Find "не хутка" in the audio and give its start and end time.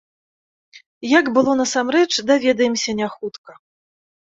3.05-3.51